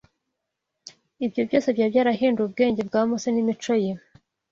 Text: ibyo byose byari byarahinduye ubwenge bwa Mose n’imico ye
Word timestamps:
ibyo 1.25 1.41
byose 1.47 1.67
byari 1.75 1.91
byarahinduye 1.93 2.45
ubwenge 2.47 2.81
bwa 2.87 3.01
Mose 3.07 3.27
n’imico 3.31 3.73
ye 3.83 3.91